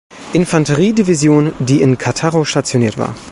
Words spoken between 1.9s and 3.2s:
Cattaro stationiert war.